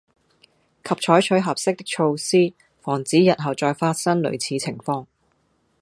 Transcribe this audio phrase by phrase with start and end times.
[0.83, 5.05] 及採取合適的措施，防止日後再發生類似情況